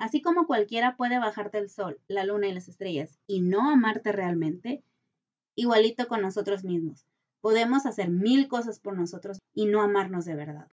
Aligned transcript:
Así 0.00 0.22
como 0.22 0.46
cualquiera 0.46 0.96
puede 0.96 1.18
bajarte 1.18 1.58
el 1.58 1.68
sol, 1.68 2.00
la 2.08 2.24
luna 2.24 2.48
y 2.48 2.54
las 2.54 2.68
estrellas 2.68 3.18
y 3.26 3.42
no 3.42 3.70
amarte 3.70 4.12
realmente, 4.12 4.82
igualito 5.56 6.08
con 6.08 6.22
nosotros 6.22 6.64
mismos. 6.64 7.04
Podemos 7.42 7.84
hacer 7.84 8.08
mil 8.08 8.48
cosas 8.48 8.80
por 8.80 8.96
nosotros 8.96 9.40
y 9.52 9.66
no 9.66 9.82
amarnos 9.82 10.24
de 10.24 10.34
verdad. 10.36 10.68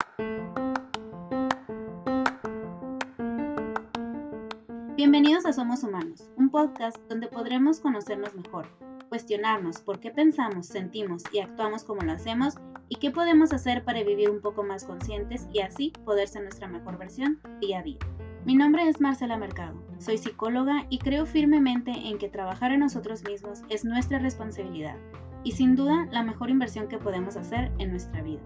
Bienvenidos 4.96 5.48
a 5.48 5.54
Somos 5.54 5.84
Humanos, 5.84 6.30
un 6.36 6.52
podcast 6.52 6.98
donde 7.10 7.28
podremos 7.28 7.80
conocernos 7.80 8.36
mejor, 8.36 8.68
cuestionarnos 9.10 9.82
por 9.82 10.00
qué 10.00 10.12
pensamos, 10.12 10.68
sentimos 10.68 11.24
y 11.34 11.40
actuamos 11.40 11.84
como 11.84 12.04
lo 12.04 12.12
hacemos 12.12 12.58
y 12.90 12.98
qué 12.98 13.10
podemos 13.10 13.54
hacer 13.54 13.84
para 13.84 14.04
vivir 14.04 14.30
un 14.30 14.42
poco 14.42 14.62
más 14.62 14.84
conscientes 14.84 15.48
y 15.52 15.62
así 15.62 15.92
poder 16.06 16.28
ser 16.28 16.44
nuestra 16.44 16.68
mejor 16.68 17.00
versión 17.00 17.42
día 17.60 17.80
a 17.80 17.84
día. 17.84 17.98
Mi 18.46 18.54
nombre 18.54 18.88
es 18.88 19.02
Marcela 19.02 19.38
Mercado, 19.38 19.84
soy 19.98 20.20
psicóloga 20.20 20.86
y 20.92 21.00
creo 21.00 21.26
firmemente 21.26 21.90
en 21.90 22.20
que 22.20 22.30
trabajar 22.30 22.72
en 22.72 22.82
nosotros 22.82 23.24
mismos 23.24 23.64
es 23.70 23.84
nuestra 23.84 24.20
responsabilidad 24.20 24.98
y 25.44 25.54
sin 25.54 25.76
duda 25.76 26.08
la 26.12 26.22
mejor 26.22 26.52
inversión 26.52 26.88
que 26.88 27.00
podemos 27.00 27.38
hacer 27.38 27.72
en 27.80 27.90
nuestra 27.90 28.22
vida, 28.22 28.44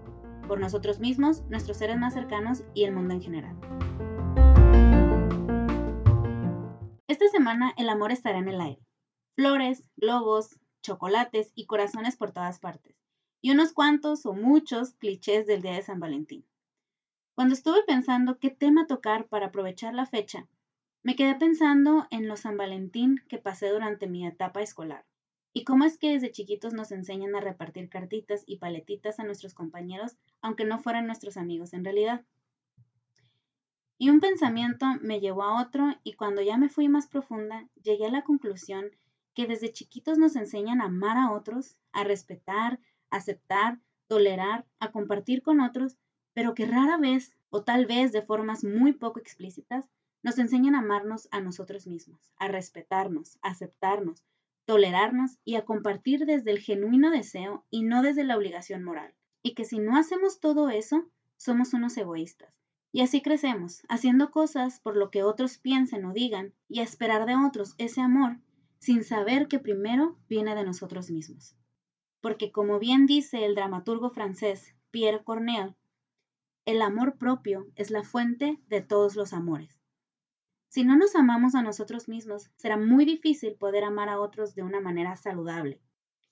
por 0.48 0.58
nosotros 0.58 1.00
mismos, 1.00 1.42
nuestros 1.50 1.76
seres 1.76 1.98
más 1.98 2.14
cercanos 2.14 2.64
y 2.72 2.84
el 2.84 2.94
mundo 2.94 3.12
en 3.12 3.20
general. 3.20 3.54
Esta 7.06 7.28
semana 7.28 7.74
el 7.76 7.90
amor 7.90 8.10
estará 8.10 8.38
en 8.38 8.48
el 8.48 8.60
aire. 8.62 8.80
Flores, 9.36 9.90
globos, 9.98 10.58
chocolates 10.80 11.52
y 11.54 11.66
corazones 11.66 12.16
por 12.16 12.32
todas 12.32 12.58
partes. 12.58 12.96
Y 13.42 13.50
unos 13.50 13.74
cuantos 13.74 14.24
o 14.24 14.32
muchos 14.32 14.94
clichés 14.94 15.46
del 15.46 15.60
Día 15.60 15.74
de 15.74 15.82
San 15.82 16.00
Valentín. 16.00 16.46
Cuando 17.34 17.54
estuve 17.54 17.82
pensando 17.86 18.38
qué 18.38 18.50
tema 18.50 18.86
tocar 18.86 19.26
para 19.26 19.46
aprovechar 19.46 19.94
la 19.94 20.06
fecha, 20.06 20.46
me 21.02 21.16
quedé 21.16 21.34
pensando 21.34 22.06
en 22.10 22.28
los 22.28 22.40
San 22.40 22.56
Valentín 22.56 23.22
que 23.28 23.38
pasé 23.38 23.68
durante 23.68 24.06
mi 24.06 24.26
etapa 24.26 24.60
escolar 24.60 25.06
y 25.52 25.64
cómo 25.64 25.84
es 25.84 25.98
que 25.98 26.12
desde 26.12 26.30
chiquitos 26.30 26.72
nos 26.72 26.92
enseñan 26.92 27.34
a 27.34 27.40
repartir 27.40 27.88
cartitas 27.88 28.44
y 28.46 28.58
paletitas 28.58 29.18
a 29.18 29.24
nuestros 29.24 29.54
compañeros, 29.54 30.16
aunque 30.42 30.64
no 30.64 30.78
fueran 30.78 31.06
nuestros 31.06 31.36
amigos 31.36 31.72
en 31.72 31.84
realidad. 31.84 32.24
Y 33.98 34.10
un 34.10 34.20
pensamiento 34.20 34.86
me 35.00 35.20
llevó 35.20 35.42
a 35.42 35.60
otro 35.62 35.94
y 36.04 36.14
cuando 36.14 36.42
ya 36.42 36.56
me 36.56 36.68
fui 36.68 36.88
más 36.88 37.06
profunda, 37.06 37.68
llegué 37.82 38.06
a 38.06 38.10
la 38.10 38.22
conclusión 38.22 38.90
que 39.34 39.46
desde 39.46 39.72
chiquitos 39.72 40.18
nos 40.18 40.36
enseñan 40.36 40.80
a 40.80 40.86
amar 40.86 41.16
a 41.16 41.32
otros, 41.32 41.76
a 41.92 42.04
respetar, 42.04 42.80
aceptar, 43.10 43.80
tolerar, 44.06 44.66
a 44.78 44.90
compartir 44.90 45.42
con 45.42 45.60
otros 45.60 45.98
pero 46.34 46.54
que 46.54 46.66
rara 46.66 46.96
vez, 46.96 47.36
o 47.50 47.62
tal 47.62 47.86
vez 47.86 48.12
de 48.12 48.22
formas 48.22 48.64
muy 48.64 48.92
poco 48.92 49.18
explícitas, 49.18 49.88
nos 50.22 50.38
enseñan 50.38 50.74
a 50.74 50.80
amarnos 50.80 51.28
a 51.30 51.40
nosotros 51.40 51.86
mismos, 51.86 52.20
a 52.38 52.48
respetarnos, 52.48 53.38
a 53.42 53.50
aceptarnos, 53.50 54.24
tolerarnos 54.66 55.38
y 55.44 55.56
a 55.56 55.64
compartir 55.64 56.26
desde 56.26 56.50
el 56.50 56.60
genuino 56.60 57.10
deseo 57.10 57.64
y 57.70 57.82
no 57.82 58.02
desde 58.02 58.24
la 58.24 58.36
obligación 58.36 58.84
moral. 58.84 59.14
Y 59.42 59.54
que 59.54 59.64
si 59.64 59.78
no 59.78 59.96
hacemos 59.96 60.40
todo 60.40 60.68
eso, 60.68 61.06
somos 61.36 61.72
unos 61.72 61.96
egoístas. 61.96 62.54
Y 62.92 63.02
así 63.02 63.22
crecemos, 63.22 63.82
haciendo 63.88 64.30
cosas 64.30 64.80
por 64.80 64.96
lo 64.96 65.10
que 65.10 65.22
otros 65.22 65.58
piensen 65.58 66.04
o 66.04 66.12
digan 66.12 66.52
y 66.68 66.80
a 66.80 66.82
esperar 66.82 67.24
de 67.24 67.36
otros 67.36 67.74
ese 67.78 68.00
amor, 68.00 68.38
sin 68.78 69.04
saber 69.04 69.48
que 69.48 69.58
primero 69.58 70.18
viene 70.28 70.54
de 70.54 70.64
nosotros 70.64 71.10
mismos. 71.10 71.56
Porque 72.20 72.50
como 72.50 72.78
bien 72.78 73.06
dice 73.06 73.44
el 73.44 73.54
dramaturgo 73.54 74.10
francés 74.10 74.74
Pierre 74.90 75.22
Corneille, 75.22 75.74
el 76.66 76.82
amor 76.82 77.16
propio 77.16 77.66
es 77.74 77.90
la 77.90 78.02
fuente 78.02 78.60
de 78.68 78.80
todos 78.80 79.16
los 79.16 79.32
amores. 79.32 79.80
Si 80.68 80.84
no 80.84 80.96
nos 80.96 81.16
amamos 81.16 81.54
a 81.54 81.62
nosotros 81.62 82.08
mismos, 82.08 82.50
será 82.56 82.76
muy 82.76 83.04
difícil 83.04 83.54
poder 83.54 83.82
amar 83.82 84.08
a 84.08 84.20
otros 84.20 84.54
de 84.54 84.62
una 84.62 84.80
manera 84.80 85.16
saludable. 85.16 85.80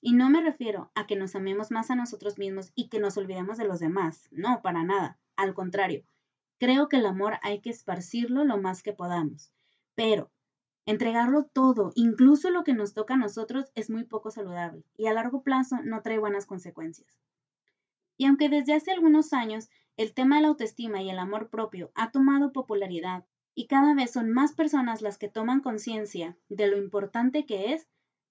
Y 0.01 0.13
no 0.13 0.29
me 0.29 0.41
refiero 0.41 0.91
a 0.95 1.07
que 1.07 1.17
nos 1.17 1.35
amemos 1.35 1.71
más 1.71 1.91
a 1.91 1.95
nosotros 1.95 2.37
mismos 2.37 2.71
y 2.73 2.87
que 2.87 2.99
nos 2.99 3.17
olvidemos 3.17 3.57
de 3.57 3.65
los 3.65 3.79
demás. 3.79 4.29
No, 4.31 4.61
para 4.61 4.83
nada. 4.83 5.19
Al 5.35 5.53
contrario, 5.53 6.05
creo 6.57 6.87
que 6.87 6.97
el 6.97 7.05
amor 7.05 7.37
hay 7.41 7.59
que 7.59 7.69
esparcirlo 7.69 8.45
lo 8.45 8.57
más 8.57 8.81
que 8.81 8.93
podamos. 8.93 9.51
Pero 9.95 10.31
entregarlo 10.85 11.43
todo, 11.43 11.91
incluso 11.95 12.49
lo 12.49 12.63
que 12.63 12.73
nos 12.73 12.93
toca 12.93 13.15
a 13.15 13.17
nosotros, 13.17 13.71
es 13.75 13.89
muy 13.89 14.05
poco 14.05 14.31
saludable 14.31 14.85
y 14.95 15.07
a 15.07 15.13
largo 15.13 15.43
plazo 15.43 15.77
no 15.83 16.01
trae 16.01 16.17
buenas 16.17 16.45
consecuencias. 16.45 17.19
Y 18.15 18.25
aunque 18.25 18.49
desde 18.49 18.73
hace 18.73 18.91
algunos 18.91 19.33
años 19.33 19.69
el 19.99 20.13
tema 20.13 20.37
de 20.37 20.43
la 20.43 20.47
autoestima 20.47 21.01
y 21.01 21.09
el 21.09 21.19
amor 21.19 21.49
propio 21.49 21.91
ha 21.93 22.09
tomado 22.09 22.53
popularidad 22.53 23.25
y 23.53 23.67
cada 23.67 23.93
vez 23.93 24.13
son 24.13 24.29
más 24.29 24.53
personas 24.53 25.01
las 25.01 25.17
que 25.17 25.27
toman 25.27 25.59
conciencia 25.59 26.37
de 26.47 26.67
lo 26.67 26.77
importante 26.77 27.45
que 27.45 27.73
es, 27.73 27.85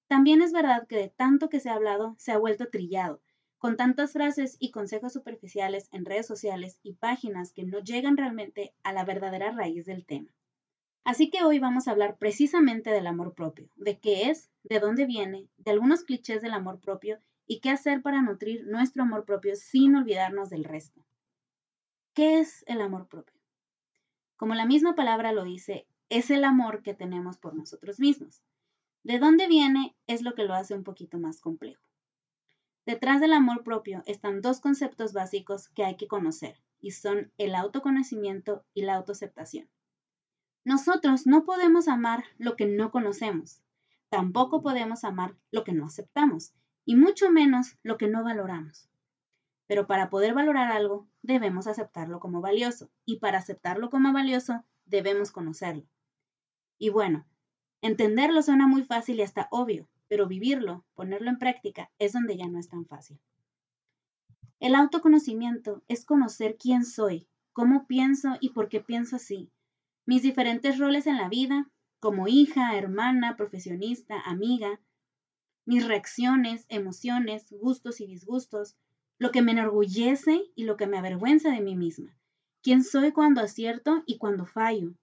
también 0.06 0.40
es 0.40 0.50
verdad 0.50 0.86
que 0.86 0.96
de 0.96 1.08
tanto 1.10 1.50
que 1.50 1.60
se 1.60 1.68
ha 1.68 1.74
hablado 1.74 2.14
se 2.16 2.32
ha 2.32 2.38
vuelto 2.38 2.70
trillado, 2.70 3.20
con 3.58 3.76
tantas 3.76 4.14
frases 4.14 4.56
y 4.58 4.70
consejos 4.70 5.12
superficiales 5.12 5.90
en 5.92 6.06
redes 6.06 6.26
sociales 6.26 6.80
y 6.82 6.94
páginas 6.94 7.52
que 7.52 7.64
no 7.64 7.80
llegan 7.80 8.16
realmente 8.16 8.72
a 8.82 8.94
la 8.94 9.04
verdadera 9.04 9.50
raíz 9.50 9.84
del 9.84 10.06
tema. 10.06 10.34
Así 11.04 11.28
que 11.28 11.42
hoy 11.42 11.58
vamos 11.58 11.86
a 11.86 11.90
hablar 11.90 12.16
precisamente 12.16 12.88
del 12.88 13.06
amor 13.06 13.34
propio, 13.34 13.68
de 13.76 13.98
qué 13.98 14.30
es, 14.30 14.50
de 14.62 14.80
dónde 14.80 15.04
viene, 15.04 15.50
de 15.58 15.72
algunos 15.72 16.04
clichés 16.04 16.40
del 16.40 16.54
amor 16.54 16.80
propio 16.80 17.18
y 17.46 17.60
qué 17.60 17.68
hacer 17.68 18.00
para 18.00 18.22
nutrir 18.22 18.66
nuestro 18.66 19.02
amor 19.02 19.26
propio 19.26 19.54
sin 19.54 19.94
olvidarnos 19.96 20.48
del 20.48 20.64
resto. 20.64 21.04
¿Qué 22.18 22.40
es 22.40 22.64
el 22.66 22.80
amor 22.80 23.06
propio? 23.06 23.40
Como 24.36 24.56
la 24.56 24.66
misma 24.66 24.96
palabra 24.96 25.30
lo 25.30 25.44
dice, 25.44 25.86
es 26.08 26.30
el 26.30 26.42
amor 26.42 26.82
que 26.82 26.92
tenemos 26.92 27.38
por 27.38 27.54
nosotros 27.54 28.00
mismos. 28.00 28.42
¿De 29.04 29.20
dónde 29.20 29.46
viene? 29.46 29.94
Es 30.08 30.22
lo 30.22 30.34
que 30.34 30.42
lo 30.42 30.54
hace 30.54 30.74
un 30.74 30.82
poquito 30.82 31.20
más 31.20 31.40
complejo. 31.40 31.88
Detrás 32.84 33.20
del 33.20 33.34
amor 33.34 33.62
propio 33.62 34.02
están 34.04 34.40
dos 34.40 34.58
conceptos 34.58 35.12
básicos 35.12 35.68
que 35.68 35.84
hay 35.84 35.96
que 35.96 36.08
conocer, 36.08 36.60
y 36.80 36.90
son 36.90 37.30
el 37.38 37.54
autoconocimiento 37.54 38.64
y 38.74 38.82
la 38.82 38.96
autoaceptación. 38.96 39.68
Nosotros 40.64 41.24
no 41.24 41.44
podemos 41.44 41.86
amar 41.86 42.24
lo 42.36 42.56
que 42.56 42.66
no 42.66 42.90
conocemos, 42.90 43.62
tampoco 44.08 44.60
podemos 44.60 45.04
amar 45.04 45.36
lo 45.52 45.62
que 45.62 45.72
no 45.72 45.86
aceptamos, 45.86 46.52
y 46.84 46.96
mucho 46.96 47.30
menos 47.30 47.76
lo 47.84 47.96
que 47.96 48.08
no 48.08 48.24
valoramos. 48.24 48.88
Pero 49.68 49.86
para 49.86 50.10
poder 50.10 50.34
valorar 50.34 50.72
algo, 50.72 51.06
debemos 51.22 51.68
aceptarlo 51.68 52.18
como 52.18 52.40
valioso. 52.40 52.90
Y 53.04 53.18
para 53.20 53.38
aceptarlo 53.38 53.90
como 53.90 54.12
valioso, 54.12 54.64
debemos 54.86 55.30
conocerlo. 55.30 55.86
Y 56.78 56.88
bueno, 56.88 57.24
entenderlo 57.82 58.42
suena 58.42 58.66
muy 58.66 58.82
fácil 58.82 59.20
y 59.20 59.22
hasta 59.22 59.46
obvio, 59.52 59.88
pero 60.08 60.26
vivirlo, 60.26 60.84
ponerlo 60.94 61.30
en 61.30 61.38
práctica, 61.38 61.92
es 62.00 62.12
donde 62.12 62.36
ya 62.36 62.48
no 62.48 62.58
es 62.58 62.68
tan 62.68 62.86
fácil. 62.86 63.20
El 64.58 64.74
autoconocimiento 64.74 65.84
es 65.86 66.04
conocer 66.04 66.56
quién 66.58 66.84
soy, 66.84 67.28
cómo 67.52 67.86
pienso 67.86 68.36
y 68.40 68.50
por 68.50 68.68
qué 68.68 68.80
pienso 68.80 69.16
así, 69.16 69.52
mis 70.08 70.22
diferentes 70.22 70.78
roles 70.78 71.06
en 71.06 71.18
la 71.18 71.28
vida, 71.28 71.70
como 72.00 72.28
hija, 72.28 72.76
hermana, 72.76 73.36
profesionista, 73.36 74.18
amiga, 74.20 74.80
mis 75.66 75.86
reacciones, 75.86 76.64
emociones, 76.70 77.52
gustos 77.52 78.00
y 78.00 78.06
disgustos, 78.06 78.76
lo 79.18 79.32
que 79.32 79.42
me 79.42 79.52
enorgullece 79.52 80.44
y 80.54 80.64
lo 80.64 80.76
que 80.76 80.86
me 80.86 80.98
avergüenza 80.98 81.50
de 81.50 81.60
mí 81.60 81.76
misma. 81.76 82.14
¿Quién 82.62 82.84
soy 82.84 83.12
cuando 83.12 83.40
acierto 83.40 84.02
y 84.06 84.18
cuando 84.18 84.46
fallo? 84.46 84.94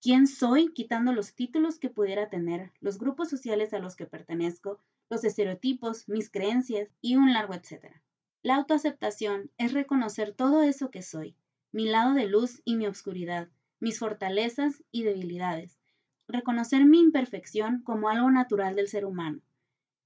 ¿Quién 0.00 0.26
soy 0.26 0.72
quitando 0.72 1.12
los 1.12 1.34
títulos 1.34 1.78
que 1.78 1.90
pudiera 1.90 2.30
tener, 2.30 2.72
los 2.80 2.98
grupos 2.98 3.28
sociales 3.28 3.74
a 3.74 3.78
los 3.78 3.96
que 3.96 4.06
pertenezco, 4.06 4.78
los 5.10 5.24
estereotipos, 5.24 6.08
mis 6.08 6.30
creencias 6.30 6.88
y 7.02 7.16
un 7.16 7.34
largo 7.34 7.52
etcétera? 7.52 8.02
La 8.42 8.56
autoaceptación 8.56 9.50
es 9.58 9.74
reconocer 9.74 10.32
todo 10.32 10.62
eso 10.62 10.90
que 10.90 11.02
soy, 11.02 11.36
mi 11.72 11.84
lado 11.84 12.14
de 12.14 12.26
luz 12.26 12.62
y 12.64 12.76
mi 12.76 12.86
obscuridad, 12.86 13.50
mis 13.78 13.98
fortalezas 13.98 14.82
y 14.90 15.02
debilidades. 15.02 15.78
Reconocer 16.26 16.86
mi 16.86 17.00
imperfección 17.00 17.82
como 17.82 18.08
algo 18.08 18.30
natural 18.30 18.76
del 18.76 18.88
ser 18.88 19.04
humano. 19.04 19.40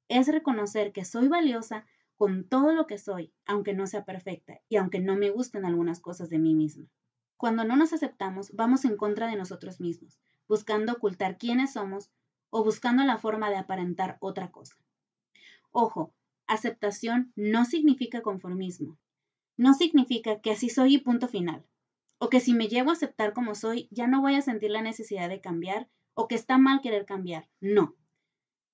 Es 0.09 0.27
reconocer 0.27 0.93
que 0.93 1.05
soy 1.05 1.29
valiosa 1.29 1.87
con 2.17 2.49
todo 2.49 2.73
lo 2.73 2.87
que 2.87 2.99
soy, 2.99 3.33
aunque 3.47 3.75
no 3.75 3.87
sea 3.87 4.05
perfecta 4.05 4.61
y 4.69 4.77
aunque 4.77 5.01
no 5.01 5.17
me 5.17 5.31
gusten 5.31 5.65
algunas 5.65 6.01
cosas 6.01 6.31
de 6.31 6.39
mí 6.39 6.55
misma. 6.55 6.87
Cuando 7.37 7.65
no 7.65 7.77
nos 7.77 7.93
aceptamos, 7.93 8.53
vamos 8.55 8.85
en 8.85 8.97
contra 8.97 9.27
de 9.27 9.37
nosotros 9.37 9.81
mismos, 9.81 10.19
buscando 10.49 10.93
ocultar 10.93 11.39
quiénes 11.39 11.73
somos 11.73 12.11
o 12.51 12.63
buscando 12.63 13.05
la 13.05 13.19
forma 13.19 13.51
de 13.51 13.57
aparentar 13.57 14.17
otra 14.21 14.53
cosa. 14.53 14.77
Ojo, 15.73 16.15
aceptación 16.47 17.33
no 17.35 17.65
significa 17.65 18.23
conformismo. 18.23 18.97
No 19.57 19.75
significa 19.75 20.41
que 20.41 20.53
así 20.53 20.69
soy 20.69 20.95
y 20.95 20.99
punto 20.99 21.27
final. 21.29 21.67
O 22.19 22.29
que 22.29 22.41
si 22.41 22.55
me 22.55 22.69
llevo 22.69 22.91
a 22.91 22.95
aceptar 22.95 23.33
como 23.33 23.55
soy, 23.55 23.89
ya 23.91 24.07
no 24.07 24.21
voy 24.21 24.37
a 24.37 24.43
sentir 24.43 24.71
la 24.71 24.83
necesidad 24.83 25.29
de 25.29 25.41
cambiar 25.41 25.89
o 26.15 26.29
que 26.29 26.37
está 26.37 26.59
mal 26.59 26.81
querer 26.81 27.07
cambiar. 27.07 27.49
No. 27.61 27.97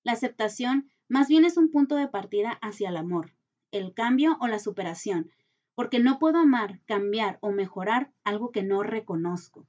La 0.03 0.13
aceptación 0.13 0.91
más 1.11 1.27
bien 1.27 1.43
es 1.43 1.57
un 1.57 1.69
punto 1.69 1.97
de 1.97 2.07
partida 2.07 2.57
hacia 2.61 2.87
el 2.87 2.95
amor, 2.95 3.33
el 3.71 3.93
cambio 3.93 4.37
o 4.39 4.47
la 4.47 4.59
superación, 4.59 5.29
porque 5.75 5.99
no 5.99 6.19
puedo 6.19 6.37
amar, 6.37 6.79
cambiar 6.85 7.37
o 7.41 7.51
mejorar 7.51 8.13
algo 8.23 8.53
que 8.53 8.63
no 8.63 8.81
reconozco. 8.81 9.67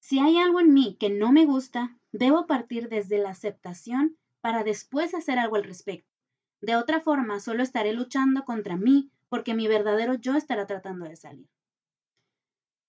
Si 0.00 0.18
hay 0.18 0.38
algo 0.38 0.58
en 0.58 0.74
mí 0.74 0.96
que 0.98 1.08
no 1.08 1.30
me 1.30 1.46
gusta, 1.46 1.96
debo 2.10 2.48
partir 2.48 2.88
desde 2.88 3.18
la 3.18 3.30
aceptación 3.30 4.16
para 4.40 4.64
después 4.64 5.14
hacer 5.14 5.38
algo 5.38 5.54
al 5.54 5.62
respecto. 5.62 6.10
De 6.60 6.74
otra 6.74 6.98
forma, 6.98 7.38
solo 7.38 7.62
estaré 7.62 7.92
luchando 7.92 8.44
contra 8.44 8.76
mí 8.76 9.12
porque 9.28 9.54
mi 9.54 9.68
verdadero 9.68 10.14
yo 10.14 10.34
estará 10.34 10.66
tratando 10.66 11.06
de 11.06 11.14
salir. 11.14 11.48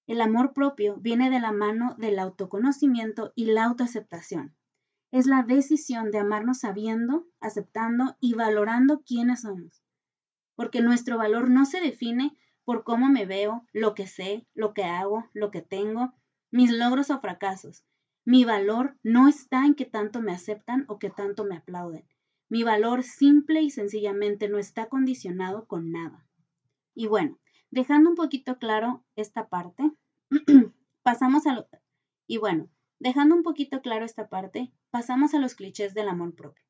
El 0.07 0.21
amor 0.21 0.53
propio 0.53 0.97
viene 0.97 1.29
de 1.29 1.39
la 1.39 1.51
mano 1.51 1.93
del 1.99 2.17
autoconocimiento 2.17 3.33
y 3.35 3.45
la 3.45 3.65
autoaceptación. 3.65 4.55
Es 5.11 5.25
la 5.25 5.43
decisión 5.43 6.11
de 6.11 6.19
amarnos 6.19 6.59
sabiendo, 6.59 7.27
aceptando 7.39 8.17
y 8.19 8.33
valorando 8.33 9.03
quiénes 9.03 9.41
somos. 9.41 9.83
Porque 10.55 10.81
nuestro 10.81 11.17
valor 11.17 11.49
no 11.49 11.65
se 11.65 11.79
define 11.79 12.37
por 12.65 12.83
cómo 12.83 13.09
me 13.09 13.25
veo, 13.25 13.65
lo 13.71 13.95
que 13.95 14.07
sé, 14.07 14.45
lo 14.53 14.73
que 14.73 14.83
hago, 14.83 15.29
lo 15.33 15.51
que 15.51 15.61
tengo, 15.61 16.13
mis 16.51 16.71
logros 16.71 17.09
o 17.09 17.19
fracasos. 17.19 17.85
Mi 18.25 18.43
valor 18.43 18.97
no 19.03 19.27
está 19.27 19.65
en 19.65 19.75
que 19.75 19.85
tanto 19.85 20.21
me 20.21 20.33
aceptan 20.33 20.85
o 20.87 20.99
que 20.99 21.09
tanto 21.09 21.45
me 21.45 21.57
aplauden. 21.57 22.05
Mi 22.49 22.63
valor 22.63 23.03
simple 23.03 23.61
y 23.61 23.69
sencillamente 23.69 24.49
no 24.49 24.57
está 24.57 24.87
condicionado 24.87 25.65
con 25.65 25.91
nada. 25.91 26.25
Y 26.93 27.07
bueno, 27.07 27.37
Dejando 27.69 28.09
un 28.09 28.15
poquito 28.15 28.57
claro 28.59 29.03
esta 29.15 29.49
parte, 29.49 29.91
pasamos 31.03 31.45
a 31.45 31.53
lo, 31.53 31.67
y 32.25 32.37
bueno, 32.37 32.69
dejando 32.99 33.35
un 33.35 33.43
poquito 33.43 33.81
claro 33.81 34.05
esta 34.05 34.27
parte, 34.27 34.71
pasamos 34.89 35.33
a 35.33 35.39
los 35.39 35.55
clichés 35.55 35.93
del 35.93 36.07
amor 36.07 36.33
propio. 36.35 36.63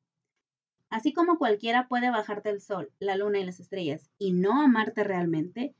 Así 0.90 1.12
como 1.12 1.38
cualquiera 1.38 1.88
puede 1.88 2.10
bajarte 2.10 2.50
el 2.50 2.60
sol, 2.60 2.90
la 2.98 3.16
luna 3.16 3.38
y 3.38 3.44
las 3.44 3.60
estrellas 3.60 4.10
y 4.18 4.32
no 4.32 4.62
amarte 4.62 5.04
realmente, 5.04 5.74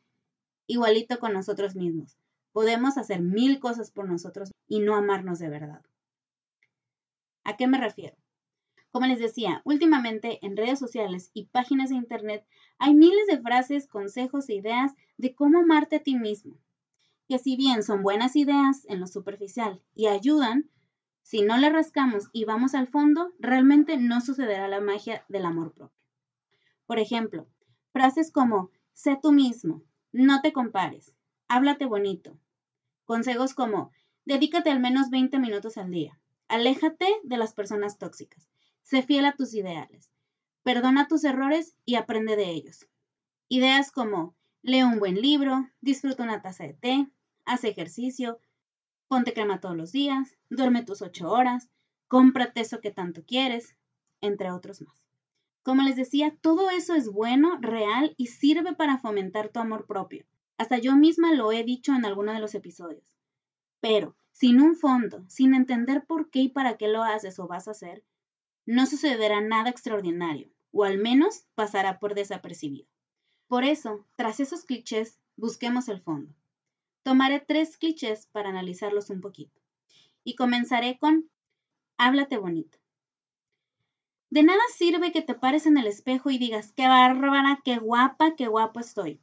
igualito 0.67 1.19
con 1.19 1.33
nosotros 1.33 1.75
mismos. 1.75 2.19
Podemos 2.53 2.99
hacer 2.99 3.21
mil 3.21 3.59
cosas 3.59 3.91
por 3.91 4.09
nosotros 4.09 4.53
y 4.67 4.81
no 4.81 4.97
amarnos 4.97 5.39
de 5.39 5.49
verdad. 5.49 5.83
¿A 7.45 7.56
qué 7.56 7.67
me 7.67 7.79
refiero? 7.79 8.17
Como 8.91 9.06
les 9.06 9.19
decía, 9.19 9.62
últimamente 9.65 10.45
en 10.45 10.56
redes 10.56 10.79
sociales 10.79 11.31
y 11.33 11.47
páginas 11.47 11.91
de 11.91 11.97
internet 11.97 12.47
hay 12.79 12.95
miles 12.95 13.27
de 13.27 13.41
frases, 13.41 13.87
consejos 13.87 14.49
e 14.49 14.55
ideas 14.55 14.93
de 15.17 15.35
cómo 15.35 15.59
amarte 15.61 15.97
a 15.97 16.03
ti 16.03 16.17
mismo, 16.17 16.56
que 17.28 17.38
si 17.38 17.56
bien 17.56 17.82
son 17.82 18.02
buenas 18.02 18.36
ideas 18.36 18.84
en 18.88 19.00
lo 19.00 19.06
superficial 19.06 19.82
y 19.94 20.06
ayudan, 20.06 20.70
si 21.22 21.42
no 21.42 21.58
le 21.58 21.70
rascamos 21.70 22.28
y 22.32 22.44
vamos 22.44 22.75
al 22.75 22.88
fondo, 22.88 23.32
realmente 23.38 23.98
no 23.98 24.20
sucederá 24.20 24.66
la 24.66 24.80
magia 24.80 25.25
del 25.28 25.44
amor 25.44 25.72
propio. 25.72 25.96
Por 26.86 26.98
ejemplo, 26.98 27.46
frases 27.92 28.32
como 28.32 28.70
sé 28.94 29.19
tú 29.22 29.30
mismo, 29.32 29.82
no 30.10 30.40
te 30.40 30.52
compares, 30.52 31.14
háblate 31.46 31.84
bonito. 31.84 32.38
Consejos 33.04 33.54
como 33.54 33.92
dedícate 34.25 34.70
al 34.70 34.80
menos 34.80 35.10
20 35.10 35.38
minutos 35.38 35.76
al 35.76 35.90
día, 35.90 36.19
aléjate 36.48 37.06
de 37.22 37.36
las 37.36 37.52
personas 37.52 37.98
tóxicas, 37.98 38.48
Sé 38.88 39.02
fiel 39.02 39.26
a 39.26 39.36
tus 39.36 39.52
ideales. 39.52 40.10
Perdona 40.62 41.08
tus 41.08 41.22
errores 41.25 41.76
y 41.84 41.96
aprende 41.96 42.36
de 42.36 42.48
ellos. 42.48 42.88
Ideas 43.48 43.92
como 43.92 44.34
lee 44.62 44.82
un 44.82 44.98
buen 44.98 45.20
libro, 45.20 45.69
disfruta 45.82 46.22
una 46.22 46.40
taza 46.40 46.64
de 46.64 46.72
té, 46.72 47.06
haz 47.49 47.65
ejercicio, 47.65 48.39
ponte 49.09 49.33
crema 49.33 49.59
todos 49.59 49.77
los 49.77 49.91
días, 49.91 50.37
duerme 50.50 50.85
tus 50.85 51.03
ocho 51.03 51.31
horas, 51.31 51.71
cómprate 52.06 52.61
eso 52.61 52.81
que 52.81 52.91
tanto 52.91 53.25
quieres, 53.25 53.75
entre 54.21 54.50
otros 54.50 54.83
más. 54.83 55.09
Como 55.62 55.83
les 55.83 55.97
decía, 55.97 56.37
todo 56.41 56.71
eso 56.71 56.95
es 56.95 57.11
bueno, 57.11 57.59
real 57.61 58.15
y 58.17 58.27
sirve 58.27 58.75
para 58.75 58.99
fomentar 58.99 59.49
tu 59.49 59.61
amor 59.61 59.87
propio. 59.87 60.27
Hasta 60.59 60.79
yo 60.79 60.95
misma 60.95 61.33
lo 61.33 61.50
he 61.53 61.65
dicho 61.65 61.95
en 61.95 62.05
alguno 62.05 62.33
de 62.33 62.41
los 62.41 62.55
episodios. 62.55 63.15
Pero, 63.81 64.17
sin 64.31 64.61
un 64.61 64.77
fondo, 64.77 65.25
sin 65.29 65.55
entender 65.55 66.05
por 66.06 66.31
qué 66.31 66.41
y 66.41 66.49
para 66.49 66.77
qué 66.77 66.89
lo 66.89 67.03
haces 67.03 67.39
o 67.39 67.47
vas 67.47 67.67
a 67.67 67.73
hacer, 67.73 68.05
no 68.67 68.87
sucederá 68.87 69.41
nada 69.41 69.71
extraordinario, 69.71 70.50
o 70.73 70.85
al 70.85 70.99
menos 70.99 71.47
pasará 71.55 71.99
por 71.99 72.15
desapercibido. 72.15 72.89
Por 73.47 73.65
eso, 73.65 74.06
tras 74.17 74.41
esos 74.41 74.65
clichés, 74.65 75.19
busquemos 75.37 75.89
el 75.89 76.00
fondo. 76.00 76.35
Tomaré 77.08 77.40
tres 77.40 77.78
clichés 77.78 78.26
para 78.32 78.50
analizarlos 78.50 79.08
un 79.08 79.22
poquito. 79.22 79.58
Y 80.25 80.34
comenzaré 80.34 80.99
con 80.99 81.31
háblate 81.96 82.37
bonito. 82.37 82.76
De 84.28 84.43
nada 84.43 84.60
sirve 84.76 85.10
que 85.10 85.22
te 85.22 85.32
pares 85.32 85.64
en 85.64 85.78
el 85.78 85.87
espejo 85.87 86.28
y 86.28 86.37
digas, 86.37 86.75
qué 86.76 86.87
bárbara, 86.87 87.62
qué 87.64 87.78
guapa, 87.78 88.37
qué 88.37 88.46
guapo 88.46 88.81
estoy. 88.81 89.22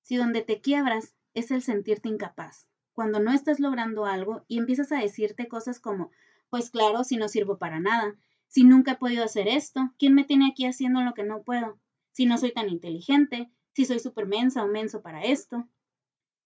Si 0.00 0.16
donde 0.16 0.40
te 0.40 0.62
quiebras 0.62 1.14
es 1.34 1.50
el 1.50 1.60
sentirte 1.60 2.08
incapaz, 2.08 2.68
cuando 2.94 3.20
no 3.20 3.32
estás 3.34 3.60
logrando 3.60 4.06
algo 4.06 4.46
y 4.48 4.56
empiezas 4.56 4.90
a 4.90 4.98
decirte 4.98 5.46
cosas 5.46 5.80
como, 5.80 6.10
pues 6.48 6.70
claro, 6.70 7.04
si 7.04 7.18
no 7.18 7.28
sirvo 7.28 7.58
para 7.58 7.80
nada, 7.80 8.16
si 8.46 8.64
nunca 8.64 8.92
he 8.92 8.96
podido 8.96 9.24
hacer 9.24 9.46
esto, 9.46 9.92
¿quién 9.98 10.14
me 10.14 10.24
tiene 10.24 10.48
aquí 10.50 10.64
haciendo 10.64 11.02
lo 11.02 11.12
que 11.12 11.24
no 11.24 11.42
puedo? 11.42 11.78
Si 12.12 12.24
no 12.24 12.38
soy 12.38 12.54
tan 12.54 12.70
inteligente, 12.70 13.50
si 13.74 13.84
soy 13.84 13.98
súper 13.98 14.24
mensa 14.24 14.64
o 14.64 14.68
menso 14.68 15.02
para 15.02 15.22
esto. 15.22 15.68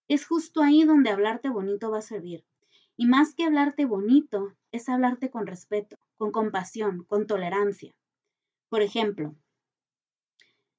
Es 0.08 0.26
justo 0.26 0.62
ahí 0.62 0.84
donde 0.84 1.10
hablarte 1.10 1.48
bonito 1.48 1.90
va 1.90 1.98
a 1.98 2.02
servir. 2.02 2.44
Y 2.96 3.06
más 3.06 3.34
que 3.34 3.44
hablarte 3.44 3.84
bonito, 3.84 4.56
es 4.72 4.88
hablarte 4.88 5.30
con 5.30 5.46
respeto, 5.46 5.96
con 6.16 6.32
compasión, 6.32 7.04
con 7.04 7.26
tolerancia. 7.26 7.94
Por 8.68 8.82
ejemplo, 8.82 9.36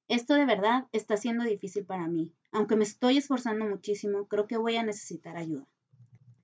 esto 0.08 0.34
de 0.34 0.44
verdad 0.44 0.88
está 0.92 1.16
siendo 1.16 1.44
difícil 1.44 1.86
para 1.86 2.08
mí. 2.08 2.34
Aunque 2.52 2.76
me 2.76 2.84
estoy 2.84 3.16
esforzando 3.16 3.64
muchísimo, 3.64 4.26
creo 4.26 4.46
que 4.46 4.56
voy 4.56 4.76
a 4.76 4.82
necesitar 4.82 5.36
ayuda. 5.36 5.66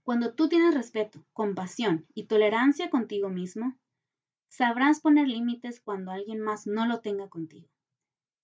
Cuando 0.03 0.35
tú 0.35 0.49
tienes 0.49 0.75
respeto, 0.75 1.25
compasión 1.33 2.07
y 2.15 2.27
tolerancia 2.27 2.89
contigo 2.91 3.29
mismo, 3.29 3.77
Sabrás 4.49 5.01
poner 5.01 5.29
límites 5.29 5.81
cuando 5.81 6.13
alguien 6.13 6.41
más 6.41 6.67
no 6.67 6.87
lo 6.87 7.01
tenga 7.01 7.29
contigo. 7.29 7.69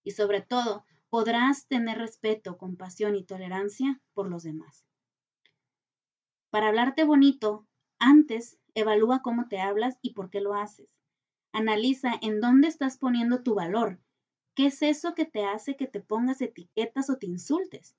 Y 0.04 0.10
sobre 0.10 0.42
todo, 0.42 0.84
podrás 1.12 1.66
tener 1.66 1.98
respeto, 1.98 2.56
compasión 2.56 3.16
y 3.16 3.22
tolerancia 3.22 4.00
por 4.14 4.30
los 4.30 4.44
demás. 4.44 4.86
Para 6.48 6.68
hablarte 6.68 7.04
bonito, 7.04 7.66
antes 7.98 8.58
evalúa 8.74 9.20
cómo 9.20 9.46
te 9.46 9.60
hablas 9.60 9.98
y 10.00 10.14
por 10.14 10.30
qué 10.30 10.40
lo 10.40 10.54
haces. 10.54 10.88
Analiza 11.52 12.12
en 12.22 12.40
dónde 12.40 12.68
estás 12.68 12.96
poniendo 12.96 13.42
tu 13.42 13.54
valor. 13.54 14.00
¿Qué 14.54 14.68
es 14.68 14.80
eso 14.80 15.14
que 15.14 15.26
te 15.26 15.44
hace 15.44 15.76
que 15.76 15.86
te 15.86 16.00
pongas 16.00 16.40
etiquetas 16.40 17.10
o 17.10 17.18
te 17.18 17.26
insultes? 17.26 17.94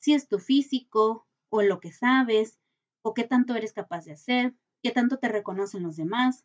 Si 0.00 0.12
es 0.12 0.26
tu 0.26 0.40
físico 0.40 1.28
o 1.48 1.62
lo 1.62 1.78
que 1.78 1.92
sabes, 1.92 2.58
o 3.02 3.14
qué 3.14 3.22
tanto 3.22 3.54
eres 3.54 3.72
capaz 3.72 4.04
de 4.04 4.14
hacer, 4.14 4.56
qué 4.82 4.90
tanto 4.90 5.18
te 5.18 5.28
reconocen 5.28 5.84
los 5.84 5.94
demás, 5.94 6.44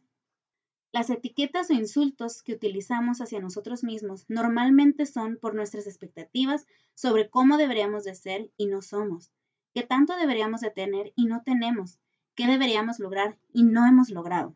las 0.98 1.12
etiquetas 1.12 1.70
o 1.70 1.74
insultos 1.74 2.42
que 2.42 2.54
utilizamos 2.54 3.22
hacia 3.22 3.40
nosotros 3.40 3.84
mismos 3.84 4.26
normalmente 4.30 5.06
son 5.06 5.38
por 5.38 5.54
nuestras 5.54 5.86
expectativas 5.86 6.66
sobre 6.96 7.30
cómo 7.30 7.58
deberíamos 7.58 8.04
de 8.04 8.16
ser 8.16 8.50
y 8.58 8.66
no 8.66 8.82
somos, 8.82 9.32
qué 9.76 9.84
tanto 9.84 10.18
deberíamos 10.18 10.62
de 10.62 10.72
tener 10.72 11.14
y 11.16 11.26
no 11.26 11.44
tenemos, 11.44 12.00
qué 12.34 12.48
deberíamos 12.48 12.98
lograr 12.98 13.38
y 13.54 13.62
no 13.62 13.86
hemos 13.86 14.10
logrado. 14.10 14.56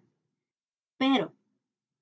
Pero, 0.98 1.36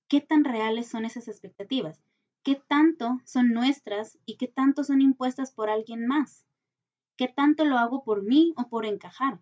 ¿qué 0.07 0.21
tan 0.21 0.45
reales 0.45 0.87
son 0.87 1.03
esas 1.03 1.27
expectativas? 1.27 1.99
¿Qué 2.41 2.55
tanto 2.55 3.19
son 3.25 3.49
nuestras 3.49 4.19
y 4.25 4.37
qué 4.37 4.47
tanto 4.47 4.85
son 4.85 5.01
impuestas 5.01 5.51
por 5.51 5.69
alguien 5.69 6.07
más? 6.07 6.45
¿Qué 7.17 7.27
tanto 7.27 7.65
lo 7.65 7.77
hago 7.77 8.05
por 8.05 8.23
mí 8.23 8.53
o 8.55 8.69
por 8.69 8.85
encajar? 8.85 9.41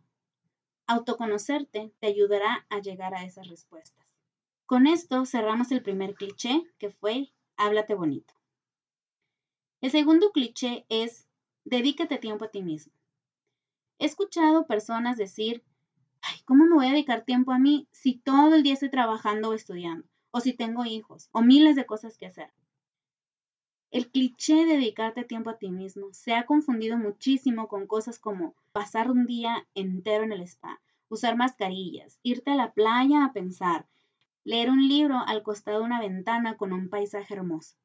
Autoconocerte 0.88 1.94
te 2.00 2.08
ayudará 2.08 2.66
a 2.72 2.80
llegar 2.80 3.14
a 3.14 3.26
esas 3.26 3.48
respuestas. 3.48 4.07
Con 4.68 4.86
esto 4.86 5.26
cerramos 5.26 5.72
el 5.72 5.82
primer 5.82 6.14
cliché, 6.14 6.62
que 6.78 6.90
fue 6.90 7.32
háblate 7.56 7.96
bonito. 7.96 8.34
El 9.80 9.92
segundo 9.92 10.34
cliché 10.34 10.86
es 10.90 11.26
dedícate 11.64 12.18
tiempo 12.18 12.44
a 12.44 12.52
ti 12.52 12.62
mismo. 12.62 12.92
He 13.98 14.06
escuchado 14.06 14.68
personas 14.68 15.16
decir, 15.16 15.64
ay, 16.22 16.42
¿cómo 16.44 16.66
me 16.66 16.76
voy 16.76 16.88
a 16.88 16.92
dedicar 16.92 17.24
tiempo 17.24 17.54
a 17.54 17.60
mí 17.60 17.88
si 17.92 18.16
todo 18.16 18.56
el 18.56 18.64
día 18.64 18.74
estoy 18.74 18.92
trabajando 18.92 19.52
o 19.52 19.54
estudiando? 19.54 20.06
O 20.32 20.42
si 20.42 20.52
tengo 20.52 20.84
hijos, 20.84 21.30
o 21.32 21.42
miles 21.42 21.78
de 21.78 21.86
cosas 21.86 22.18
que 22.18 22.26
hacer. 22.26 22.52
El 23.90 24.12
cliché 24.12 24.66
de 24.66 24.74
dedicarte 24.74 25.24
tiempo 25.24 25.50
a 25.50 25.58
ti 25.58 25.72
mismo 25.72 26.12
se 26.12 26.34
ha 26.34 26.46
confundido 26.46 26.98
muchísimo 26.98 27.70
con 27.70 27.88
cosas 27.88 28.20
como 28.20 28.54
pasar 28.74 29.10
un 29.12 29.28
día 29.28 29.66
entero 29.76 30.26
en 30.26 30.34
el 30.34 30.42
spa, 30.42 30.82
usar 31.08 31.38
mascarillas, 31.38 32.20
irte 32.22 32.52
a 32.52 32.56
la 32.56 32.74
playa 32.74 33.24
a 33.24 33.32
pensar, 33.32 33.88
leer 34.48 34.70
un 34.70 34.88
libro 34.88 35.20
al 35.28 35.44
costado 35.44 35.80
de 35.80 35.84
una 35.84 36.00
ventana 36.00 36.56
con 36.56 36.72
un 36.72 36.88
paisaje 36.88 37.34
hermoso. 37.34 37.76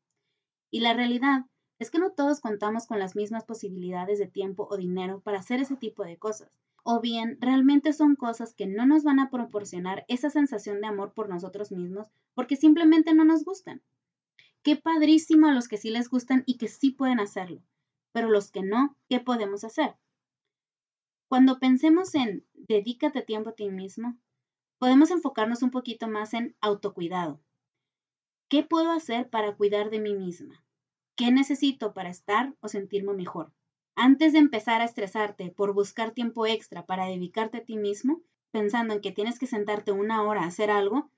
Y 0.70 0.78
la 0.78 0.94
realidad 0.94 1.46
es 1.80 1.90
que 1.90 1.98
no 1.98 2.12
todos 2.12 2.40
contamos 2.40 2.86
con 2.86 3.00
las 3.00 3.16
mismas 3.16 3.44
posibilidades 3.44 4.20
de 4.20 4.28
tiempo 4.28 4.68
o 4.70 4.76
dinero 4.76 5.20
para 5.22 5.40
hacer 5.40 5.58
ese 5.58 5.74
tipo 5.74 6.04
de 6.04 6.18
cosas. 6.18 6.52
O 6.84 7.00
bien, 7.00 7.36
realmente 7.40 7.92
son 7.92 8.14
cosas 8.14 8.54
que 8.54 8.68
no 8.68 8.86
nos 8.86 9.02
van 9.02 9.18
a 9.18 9.28
proporcionar 9.28 10.04
esa 10.06 10.30
sensación 10.30 10.80
de 10.80 10.86
amor 10.86 11.14
por 11.14 11.28
nosotros 11.28 11.72
mismos 11.72 12.06
porque 12.32 12.54
simplemente 12.54 13.12
no 13.12 13.24
nos 13.24 13.44
gustan. 13.44 13.82
Qué 14.62 14.76
padrísimo 14.76 15.48
a 15.48 15.52
los 15.52 15.66
que 15.66 15.78
sí 15.78 15.90
les 15.90 16.08
gustan 16.08 16.44
y 16.46 16.58
que 16.58 16.68
sí 16.68 16.92
pueden 16.92 17.18
hacerlo, 17.18 17.60
pero 18.12 18.30
los 18.30 18.52
que 18.52 18.62
no, 18.62 18.96
¿qué 19.08 19.18
podemos 19.18 19.64
hacer? 19.64 19.96
Cuando 21.26 21.58
pensemos 21.58 22.14
en 22.14 22.46
dedícate 22.54 23.22
tiempo 23.22 23.50
a 23.50 23.54
ti 23.54 23.68
mismo, 23.68 24.16
podemos 24.82 25.12
enfocarnos 25.12 25.62
un 25.62 25.70
poquito 25.70 26.08
más 26.08 26.34
en 26.34 26.56
autocuidado. 26.60 27.40
¿Qué 28.48 28.64
puedo 28.64 28.90
hacer 28.90 29.30
para 29.30 29.54
cuidar 29.54 29.90
de 29.90 30.00
mí 30.00 30.12
misma? 30.12 30.64
¿Qué 31.14 31.30
necesito 31.30 31.94
para 31.94 32.08
estar 32.08 32.56
o 32.58 32.66
sentirme 32.66 33.12
mejor? 33.12 33.52
Antes 33.94 34.32
de 34.32 34.40
empezar 34.40 34.80
a 34.80 34.84
estresarte 34.84 35.50
por 35.50 35.72
buscar 35.72 36.10
tiempo 36.10 36.48
extra 36.48 36.84
para 36.84 37.06
dedicarte 37.06 37.58
a 37.58 37.64
ti 37.64 37.76
mismo, 37.76 38.22
pensando 38.50 38.92
en 38.92 39.00
que 39.00 39.12
tienes 39.12 39.38
que 39.38 39.46
sentarte 39.46 39.92
una 39.92 40.24
hora 40.24 40.42
a 40.42 40.46
hacer 40.46 40.68
algo, 40.68 41.08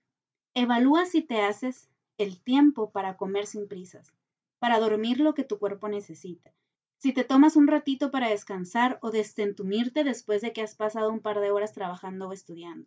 evalúa 0.52 1.06
si 1.06 1.22
te 1.22 1.40
haces 1.40 1.88
el 2.18 2.38
tiempo 2.42 2.90
para 2.90 3.16
comer 3.16 3.46
sin 3.46 3.66
prisas, 3.66 4.12
para 4.58 4.78
dormir 4.78 5.20
lo 5.20 5.32
que 5.32 5.42
tu 5.42 5.58
cuerpo 5.58 5.88
necesita. 5.88 6.52
Si 6.98 7.14
te 7.14 7.24
tomas 7.24 7.56
un 7.56 7.66
ratito 7.66 8.10
para 8.10 8.28
descansar 8.28 8.98
o 9.00 9.10
destentumirte 9.10 10.04
después 10.04 10.42
de 10.42 10.52
que 10.52 10.60
has 10.60 10.74
pasado 10.74 11.10
un 11.10 11.20
par 11.20 11.40
de 11.40 11.50
horas 11.50 11.72
trabajando 11.72 12.28
o 12.28 12.32
estudiando. 12.34 12.86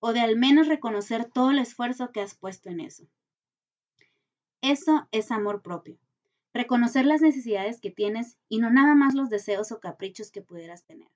O 0.00 0.12
de 0.12 0.20
al 0.20 0.36
menos 0.36 0.68
reconocer 0.68 1.24
todo 1.24 1.50
el 1.50 1.58
esfuerzo 1.58 2.12
que 2.12 2.20
has 2.20 2.34
puesto 2.34 2.70
en 2.70 2.80
eso. 2.80 3.06
Eso 4.60 5.08
es 5.12 5.30
amor 5.30 5.62
propio 5.62 5.98
reconocer 6.58 7.06
las 7.06 7.20
necesidades 7.20 7.80
que 7.80 7.90
tienes 7.90 8.36
y 8.48 8.58
no 8.58 8.70
nada 8.70 8.94
más 8.94 9.14
los 9.14 9.30
deseos 9.30 9.70
o 9.72 9.80
caprichos 9.80 10.30
que 10.30 10.42
pudieras 10.42 10.84
tener. 10.84 11.08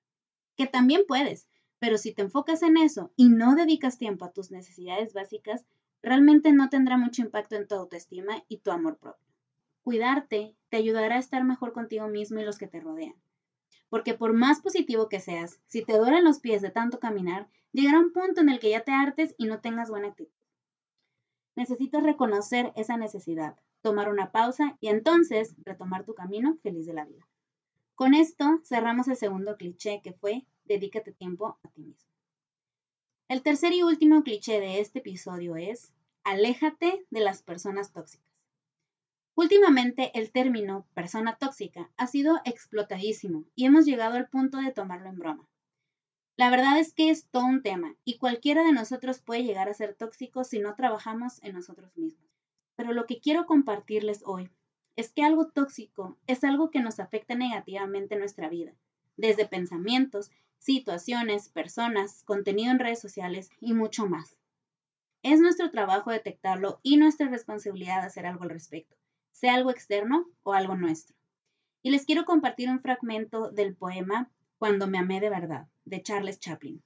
Que 0.56 0.66
también 0.66 1.02
puedes, 1.08 1.48
pero 1.78 1.98
si 1.98 2.12
te 2.12 2.22
enfocas 2.22 2.62
en 2.62 2.76
eso 2.76 3.12
y 3.16 3.28
no 3.28 3.54
dedicas 3.54 3.98
tiempo 3.98 4.24
a 4.24 4.32
tus 4.32 4.50
necesidades 4.50 5.14
básicas, 5.14 5.66
realmente 6.00 6.52
no 6.52 6.68
tendrá 6.68 6.96
mucho 6.96 7.22
impacto 7.22 7.56
en 7.56 7.66
tu 7.66 7.74
autoestima 7.74 8.44
y 8.48 8.58
tu 8.58 8.70
amor 8.70 8.98
propio. 8.98 9.26
Cuidarte 9.82 10.54
te 10.68 10.76
ayudará 10.76 11.16
a 11.16 11.20
estar 11.20 11.42
mejor 11.42 11.72
contigo 11.72 12.06
mismo 12.06 12.38
y 12.38 12.44
los 12.44 12.58
que 12.58 12.68
te 12.68 12.78
rodean. 12.78 13.14
Porque 13.88 14.14
por 14.14 14.32
más 14.32 14.60
positivo 14.60 15.08
que 15.08 15.18
seas, 15.18 15.60
si 15.66 15.84
te 15.84 15.98
duelen 15.98 16.24
los 16.24 16.38
pies 16.38 16.62
de 16.62 16.70
tanto 16.70 17.00
caminar, 17.00 17.48
llegará 17.72 17.98
un 17.98 18.12
punto 18.12 18.40
en 18.40 18.48
el 18.48 18.60
que 18.60 18.70
ya 18.70 18.84
te 18.84 18.92
hartes 18.92 19.34
y 19.38 19.46
no 19.46 19.60
tengas 19.60 19.90
buena 19.90 20.08
actitud. 20.08 20.32
Necesitas 21.54 22.02
reconocer 22.02 22.72
esa 22.76 22.96
necesidad, 22.96 23.56
tomar 23.82 24.08
una 24.08 24.32
pausa 24.32 24.76
y 24.80 24.88
entonces 24.88 25.54
retomar 25.64 26.04
tu 26.04 26.14
camino 26.14 26.56
feliz 26.62 26.86
de 26.86 26.94
la 26.94 27.04
vida. 27.04 27.26
Con 27.94 28.14
esto 28.14 28.60
cerramos 28.64 29.08
el 29.08 29.16
segundo 29.16 29.56
cliché 29.56 30.00
que 30.02 30.12
fue 30.12 30.46
dedícate 30.64 31.12
tiempo 31.12 31.58
a 31.62 31.68
ti 31.68 31.82
mismo. 31.82 32.10
El 33.28 33.42
tercer 33.42 33.72
y 33.72 33.82
último 33.82 34.22
cliché 34.22 34.60
de 34.60 34.80
este 34.80 35.00
episodio 35.00 35.56
es 35.56 35.92
aléjate 36.24 37.06
de 37.10 37.20
las 37.20 37.42
personas 37.42 37.92
tóxicas. 37.92 38.26
Últimamente 39.34 40.10
el 40.18 40.30
término 40.30 40.86
persona 40.94 41.36
tóxica 41.36 41.90
ha 41.96 42.06
sido 42.06 42.40
explotadísimo 42.44 43.44
y 43.54 43.64
hemos 43.64 43.86
llegado 43.86 44.16
al 44.16 44.28
punto 44.28 44.58
de 44.58 44.72
tomarlo 44.72 45.08
en 45.08 45.18
broma. 45.18 45.48
La 46.36 46.48
verdad 46.48 46.78
es 46.78 46.94
que 46.94 47.10
es 47.10 47.26
todo 47.28 47.44
un 47.44 47.62
tema 47.62 47.94
y 48.04 48.16
cualquiera 48.16 48.64
de 48.64 48.72
nosotros 48.72 49.20
puede 49.20 49.44
llegar 49.44 49.68
a 49.68 49.74
ser 49.74 49.94
tóxico 49.94 50.44
si 50.44 50.60
no 50.60 50.74
trabajamos 50.74 51.42
en 51.42 51.54
nosotros 51.54 51.96
mismos. 51.96 52.30
Pero 52.74 52.92
lo 52.92 53.06
que 53.06 53.20
quiero 53.20 53.44
compartirles 53.44 54.22
hoy 54.24 54.50
es 54.96 55.12
que 55.12 55.24
algo 55.24 55.48
tóxico 55.48 56.16
es 56.26 56.42
algo 56.42 56.70
que 56.70 56.80
nos 56.80 57.00
afecta 57.00 57.34
negativamente 57.34 58.14
en 58.14 58.20
nuestra 58.20 58.48
vida, 58.48 58.72
desde 59.16 59.46
pensamientos, 59.46 60.30
situaciones, 60.58 61.48
personas, 61.50 62.22
contenido 62.24 62.70
en 62.70 62.78
redes 62.78 63.00
sociales 63.00 63.50
y 63.60 63.74
mucho 63.74 64.06
más. 64.06 64.36
Es 65.22 65.38
nuestro 65.38 65.70
trabajo 65.70 66.10
detectarlo 66.10 66.80
y 66.82 66.96
nuestra 66.96 67.28
responsabilidad 67.28 68.04
hacer 68.04 68.26
algo 68.26 68.44
al 68.44 68.50
respecto, 68.50 68.96
sea 69.32 69.54
algo 69.54 69.70
externo 69.70 70.26
o 70.42 70.54
algo 70.54 70.76
nuestro. 70.76 71.14
Y 71.82 71.90
les 71.90 72.06
quiero 72.06 72.24
compartir 72.24 72.70
un 72.70 72.80
fragmento 72.80 73.50
del 73.50 73.74
poema 73.74 74.30
Cuando 74.62 74.86
me 74.86 74.98
amé 74.98 75.18
de 75.18 75.28
verdad, 75.28 75.66
de 75.84 76.04
Charles 76.04 76.38
Chaplin. 76.38 76.84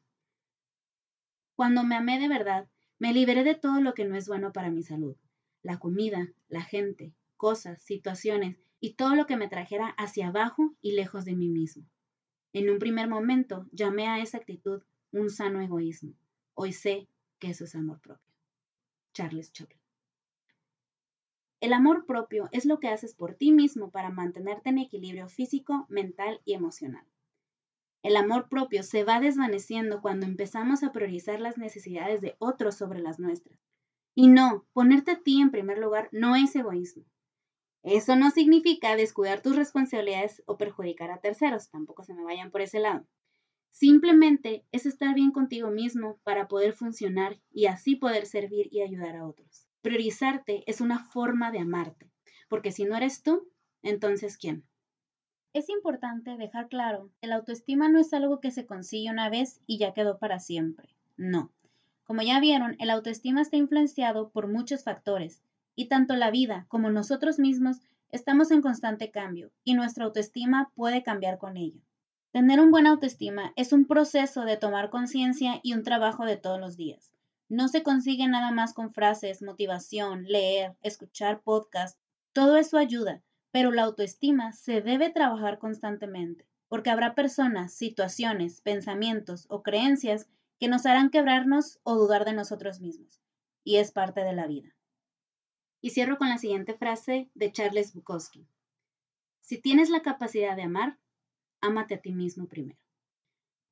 Cuando 1.55 1.85
me 1.85 1.95
amé 1.95 2.19
de 2.19 2.27
verdad, 2.27 2.71
me 2.99 3.13
liberé 3.13 3.45
de 3.45 3.55
todo 3.55 3.83
lo 3.83 3.93
que 3.93 4.07
no 4.07 4.17
es 4.17 4.27
bueno 4.27 4.51
para 4.51 4.71
mi 4.71 4.83
salud 4.83 5.15
la 5.61 5.79
comida, 5.79 6.27
la 6.49 6.63
gente, 6.63 7.13
cosas, 7.37 7.83
situaciones 7.83 8.57
y 8.81 8.95
todo 8.95 9.15
lo 9.15 9.27
que 9.27 9.37
me 9.37 9.49
trajera 9.49 9.89
hacia 9.99 10.29
abajo 10.29 10.75
y 10.81 10.93
lejos 10.93 11.27
de 11.27 11.37
mí 11.37 11.51
mismo. 11.51 11.85
En 12.55 12.71
un 12.71 12.79
primer 12.79 13.11
momento 13.11 13.67
llamé 13.73 14.09
a 14.09 14.21
esa 14.21 14.39
actitud 14.39 14.83
un 15.13 15.29
sano 15.29 15.61
egoísmo. 15.61 16.15
Hoy 16.55 16.73
sé 16.73 17.11
que 17.39 17.51
eso 17.51 17.65
es 17.65 17.75
amor 17.75 18.01
propio. 18.01 18.33
Charles 19.13 19.53
Chaplin. 19.53 19.83
El 21.61 21.75
amor 21.75 22.07
propio 22.07 22.49
es 22.53 22.65
lo 22.65 22.81
que 22.81 22.89
haces 22.89 23.15
por 23.15 23.35
ti 23.35 23.53
mismo 23.53 23.91
para 23.91 24.09
mantenerte 24.09 24.71
en 24.71 24.79
equilibrio 24.79 25.29
físico, 25.29 25.85
mental 25.91 26.41
y 26.47 26.55
emocional. 26.55 27.07
El 28.03 28.17
amor 28.17 28.49
propio 28.49 28.83
se 28.83 29.05
va 29.05 29.21
desvaneciendo 29.21 30.01
cuando 30.01 30.27
empezamos 30.27 30.83
a 30.83 30.93
priorizar 30.93 31.41
las 31.41 31.59
necesidades 31.59 32.21
de 32.21 32.37
otros 32.39 32.77
sobre 32.77 33.01
las 33.01 33.19
nuestras 33.19 33.59
y 34.19 34.29
no, 34.29 34.67
ponerte 34.73 35.13
a 35.13 35.23
ti 35.23 35.43
en 35.43 35.51
primer 35.51 35.79
lugar 35.79 36.09
no 36.11 36.37
es 36.37 36.57
egoísmo. 36.57 37.05
Eso 37.83 38.17
no 38.17 38.31
significa 38.31 38.97
descuidar 38.97 39.43
tus 39.43 39.55
responsabilidades 39.55 40.43
o 40.47 40.57
perjudicar 40.57 41.11
a 41.11 41.21
terceros, 41.21 41.69
tampoco 41.69 42.03
se 42.03 42.15
me 42.15 42.25
vayan 42.25 42.51
por 42.51 42.63
ese 42.63 42.81
lado. 42.81 43.07
Simplemente 43.71 44.65
es 44.73 44.87
estar 44.87 45.15
bien 45.15 45.33
contigo 45.33 45.71
mismo 45.71 46.19
para 46.25 46.49
poder 46.49 46.73
funcionar 46.73 47.39
y 47.53 47.67
así 47.67 47.95
poder 47.95 48.25
servir 48.25 48.69
y 48.73 48.81
ayudar 48.81 49.17
a 49.17 49.27
otros. 49.27 49.69
Priorizarte 49.83 50.65
es 50.67 50.81
una 50.81 50.99
forma 50.99 51.53
de 51.53 51.59
amarte, 51.59 52.11
porque 52.49 52.73
si 52.73 52.87
no 52.87 52.97
eres 52.97 53.23
tú, 53.23 53.47
entonces 53.83 54.39
¿quién? 54.39 54.65
Es 55.57 55.71
importante 55.71 56.37
dejar 56.37 56.69
claro 56.69 57.09
que 57.19 57.29
la 57.29 57.37
autoestima 57.37 57.89
no 57.89 57.99
es 57.99 58.13
algo 58.13 58.41
que 58.41 58.51
se 58.51 58.67
consigue 58.67 59.11
una 59.11 59.31
vez 59.31 59.63
y 59.67 59.79
ya 59.79 59.95
quedó 59.95 60.19
para 60.19 60.39
siempre. 60.39 60.91
No, 61.17 61.51
como 62.05 62.21
ya 62.21 62.39
vieron, 62.41 62.77
el 62.79 62.91
autoestima 62.91 63.41
está 63.41 63.57
influenciado 63.57 64.29
por 64.29 64.49
muchos 64.49 64.85
factores, 64.85 65.41
y 65.75 65.87
tanto 65.87 66.15
la 66.15 66.31
vida 66.31 66.67
como 66.69 66.91
nosotros 66.91 67.39
mismos 67.39 67.79
estamos 68.13 68.51
en 68.51 68.61
constante 68.61 69.11
cambio, 69.11 69.51
y 69.65 69.73
nuestra 69.73 70.05
autoestima 70.05 70.71
puede 70.75 71.03
cambiar 71.03 71.39
con 71.39 71.57
ello. 71.57 71.81
Tener 72.33 72.61
un 72.61 72.71
buen 72.71 72.87
autoestima 72.87 73.55
es 73.57 73.73
un 73.73 73.87
proceso 73.87 74.43
de 74.43 74.59
tomar 74.59 74.91
conciencia 74.91 75.61
y 75.63 75.73
un 75.73 75.85
trabajo 75.85 76.27
de 76.27 76.37
todos 76.37 76.61
los 76.61 76.77
días. 76.77 77.11
No 77.49 77.69
se 77.69 77.83
consigue 77.83 78.29
nada 78.29 78.51
más 78.51 78.75
con 78.75 78.93
frases, 78.93 79.41
motivación, 79.41 80.25
leer, 80.25 80.75
escuchar 80.83 81.41
podcasts. 81.41 81.99
Todo 82.35 82.59
eso 82.59 82.77
ayuda, 82.77 83.23
pero 83.57 83.73
la 83.73 83.85
autoestima 83.85 84.53
se 84.53 84.83
debe 84.83 85.09
trabajar 85.09 85.59
constantemente, 85.59 86.47
porque 86.69 86.91
habrá 86.91 87.15
personas, 87.15 87.73
situaciones, 87.73 88.61
pensamientos 88.61 89.47
o 89.49 89.63
creencias 89.63 90.29
que 90.59 90.69
nos 90.69 90.85
harán 90.85 91.09
quebrarnos 91.09 91.81
o 91.83 91.95
dudar 91.95 92.27
de 92.27 92.35
nosotros 92.35 92.83
mismos, 92.83 93.23
y 93.65 93.77
es 93.77 93.93
parte 93.93 94.21
de 94.21 94.35
la 94.35 94.47
vida. 94.47 94.77
Y 95.81 95.89
cierro 95.89 96.19
con 96.19 96.29
la 96.29 96.37
siguiente 96.37 96.75
frase 96.75 97.31
de 97.33 97.51
Charles 97.51 97.95
Bukowski. 97.95 98.47
Si 99.41 99.57
tienes 99.57 99.89
la 99.89 100.03
capacidad 100.03 100.55
de 100.55 100.65
amar, 100.65 100.99
ámate 101.63 101.95
a 101.95 102.03
ti 102.03 102.13
mismo 102.13 102.49
primero. 102.49 102.79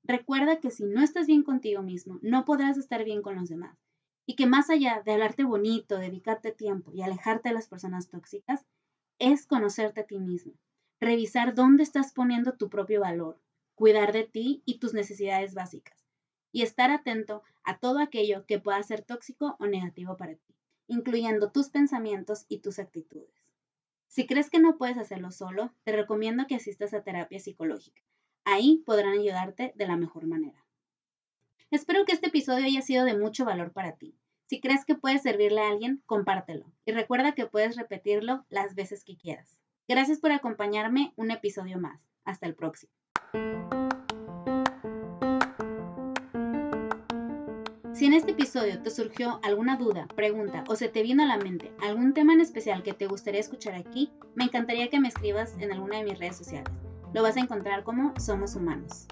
Recuerda 0.02 0.60
que 0.60 0.70
si 0.70 0.84
no 0.84 1.02
estás 1.02 1.26
bien 1.26 1.42
contigo 1.42 1.82
mismo, 1.82 2.18
no 2.22 2.46
podrás 2.46 2.78
estar 2.78 3.04
bien 3.04 3.20
con 3.20 3.34
los 3.34 3.50
demás. 3.50 3.76
Y 4.24 4.34
que 4.34 4.46
más 4.46 4.70
allá 4.70 5.02
de 5.04 5.12
hablarte 5.12 5.44
bonito, 5.44 5.98
dedicarte 5.98 6.52
tiempo 6.52 6.90
y 6.94 7.02
alejarte 7.02 7.50
de 7.50 7.54
las 7.56 7.68
personas 7.68 8.08
tóxicas, 8.08 8.64
es 9.18 9.46
conocerte 9.46 10.02
a 10.02 10.06
ti 10.06 10.18
mismo. 10.18 10.54
Revisar 11.00 11.54
dónde 11.54 11.82
estás 11.82 12.12
poniendo 12.12 12.54
tu 12.54 12.68
propio 12.68 13.00
valor, 13.00 13.40
cuidar 13.74 14.12
de 14.12 14.24
ti 14.24 14.62
y 14.64 14.78
tus 14.78 14.94
necesidades 14.94 15.54
básicas 15.54 16.04
y 16.52 16.62
estar 16.62 16.92
atento 16.92 17.42
a 17.64 17.78
todo 17.78 17.98
aquello 17.98 18.46
que 18.46 18.60
pueda 18.60 18.80
ser 18.84 19.02
tóxico 19.02 19.56
o 19.58 19.66
negativo 19.66 20.16
para 20.16 20.36
ti, 20.36 20.54
incluyendo 20.86 21.50
tus 21.50 21.68
pensamientos 21.68 22.46
y 22.48 22.60
tus 22.60 22.78
actitudes. 22.78 23.44
Si 24.06 24.26
crees 24.26 24.50
que 24.50 24.60
no 24.60 24.76
puedes 24.78 24.96
hacerlo 24.96 25.32
solo, 25.32 25.74
te 25.82 25.90
recomiendo 25.90 26.46
que 26.46 26.54
asistas 26.54 26.94
a 26.94 27.02
terapia 27.02 27.40
psicológica. 27.40 28.00
Ahí 28.44 28.84
podrán 28.86 29.18
ayudarte 29.18 29.72
de 29.74 29.86
la 29.86 29.96
mejor 29.96 30.26
manera. 30.26 30.64
Espero 31.72 32.04
que 32.04 32.12
este 32.12 32.28
episodio 32.28 32.66
haya 32.66 32.82
sido 32.82 33.04
de 33.04 33.18
mucho 33.18 33.44
valor 33.44 33.72
para 33.72 33.96
ti. 33.96 34.14
Si 34.54 34.60
crees 34.60 34.84
que 34.84 34.94
puede 34.94 35.18
servirle 35.18 35.62
a 35.62 35.68
alguien, 35.68 36.00
compártelo 36.06 36.64
y 36.86 36.92
recuerda 36.92 37.32
que 37.32 37.44
puedes 37.44 37.74
repetirlo 37.74 38.46
las 38.50 38.76
veces 38.76 39.02
que 39.02 39.16
quieras. 39.16 39.58
Gracias 39.88 40.20
por 40.20 40.30
acompañarme 40.30 41.12
un 41.16 41.32
episodio 41.32 41.80
más. 41.80 42.00
Hasta 42.24 42.46
el 42.46 42.54
próximo. 42.54 42.92
Si 47.94 48.06
en 48.06 48.12
este 48.12 48.30
episodio 48.30 48.80
te 48.80 48.90
surgió 48.90 49.40
alguna 49.42 49.76
duda, 49.76 50.06
pregunta 50.14 50.62
o 50.68 50.76
se 50.76 50.88
te 50.88 51.02
vino 51.02 51.24
a 51.24 51.26
la 51.26 51.38
mente 51.38 51.72
algún 51.82 52.14
tema 52.14 52.34
en 52.34 52.40
especial 52.40 52.84
que 52.84 52.94
te 52.94 53.08
gustaría 53.08 53.40
escuchar 53.40 53.74
aquí, 53.74 54.12
me 54.36 54.44
encantaría 54.44 54.88
que 54.88 55.00
me 55.00 55.08
escribas 55.08 55.56
en 55.58 55.72
alguna 55.72 55.96
de 55.96 56.04
mis 56.04 56.18
redes 56.20 56.36
sociales. 56.36 56.72
Lo 57.12 57.24
vas 57.24 57.36
a 57.36 57.40
encontrar 57.40 57.82
como 57.82 58.14
Somos 58.20 58.54
Humanos. 58.54 59.08